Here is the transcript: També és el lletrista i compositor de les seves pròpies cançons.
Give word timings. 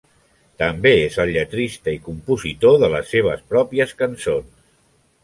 També 0.61 0.93
és 1.01 1.17
el 1.23 1.33
lletrista 1.35 1.93
i 1.97 1.99
compositor 2.07 2.79
de 2.85 2.89
les 2.95 3.13
seves 3.17 3.45
pròpies 3.53 3.95
cançons. 4.01 4.49